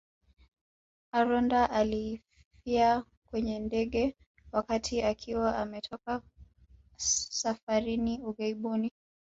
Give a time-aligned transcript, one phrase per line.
[1.13, 4.15] Aronda alifia kwenye ndege
[4.51, 6.21] wakati akiwa ametoka
[6.97, 8.91] safarini ughaibuni